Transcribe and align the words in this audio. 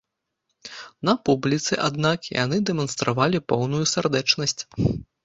На 1.09 1.13
публіцы, 1.27 1.77
аднак, 1.87 2.19
яны 2.43 2.57
дэманстравалі 2.71 3.43
поўную 3.55 3.83
сардэчнасць. 3.93 4.57